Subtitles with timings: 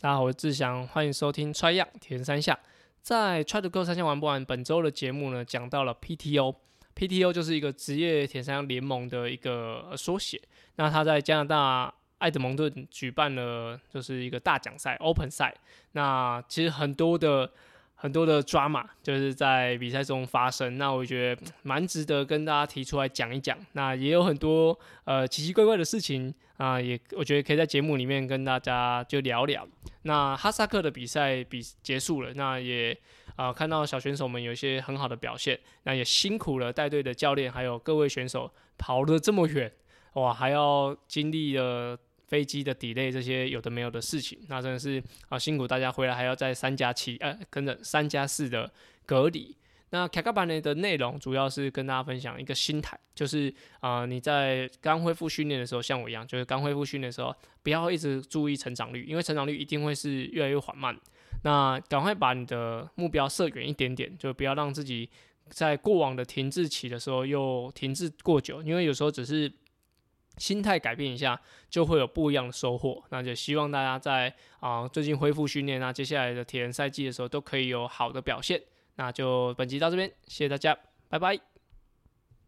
[0.00, 2.56] 大家好，我是志祥，欢迎收听 Try 样铁人三项。
[3.02, 10.40] 在 Try to Go 三项玩不完，本周的节目呢，讲到了 PTO，PTO 就是一个职业田三联盟的一个缩写。
[10.76, 15.52] 那他在加拿大埃德蒙顿举办了就是一个大奖赛 Open 赛。
[15.90, 17.50] 那其实很多的。
[18.00, 23.58] 很多的 drama 就是在比赛中发生，那我觉得蛮值得跟大家提出来讲一讲。
[23.72, 29.66] 那也有很多呃奇奇怪怪的事情啊、也我觉得可以在节目里面跟大家就聊聊。
[30.02, 32.96] 那哈萨克的比赛比结束了，那也
[33.36, 39.72] 啊、看到小选手们有一些很好的表现，那也辛苦了带队的教练还有各位选手跑了这么远，
[40.14, 41.98] 哇，还要经历了。
[42.28, 48.70] 飞机的 delay 这些有的没有的事情，那真的是啊辛苦大家回来还要在三加七呃跟着三加四的
[49.04, 49.56] 隔离。
[49.90, 60.94] 那卡卡班内的内容主要是跟大家分享一个心态，就是啊、你在刚恢复训练的时候，像我一样，就是刚恢复训练的时候，不要一直注意成长率，因为成长率一定会是越来越缓慢。
[61.44, 65.08] 那赶快把你的目标设远一点点，就不要让自己
[65.48, 69.50] 在过往的停滞期的时候又停滞过久，因为有时候只是。
[70.38, 73.02] 心态改变一下，就会有不一样的收获。
[73.10, 78.60] 那就希望大家在啊、最近恢复训练啊，接下来的铁人赛季的时候都可以有好的表现。
[78.96, 80.76] 那就本集到这边，谢谢大家，
[81.08, 81.47] 拜拜。